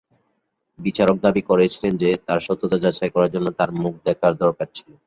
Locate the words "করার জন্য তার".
3.09-3.69